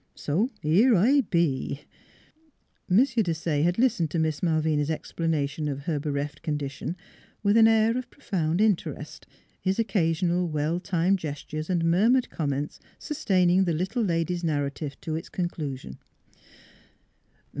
[0.15, 1.81] So here I be!"
[2.89, 2.97] M.
[2.97, 6.97] Desaye had listened to Miss Malvina's ex planation of her bereft condition
[7.43, 9.27] with an air of profound interest,
[9.61, 15.15] his occasional well timed ges tures and murmured comments sustaining the little lady's narrative to
[15.15, 15.99] its conclusion.